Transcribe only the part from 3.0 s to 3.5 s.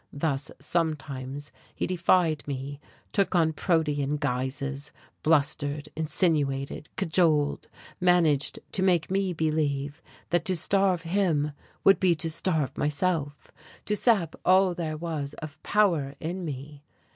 took